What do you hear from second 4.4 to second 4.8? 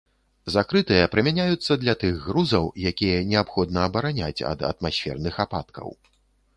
ад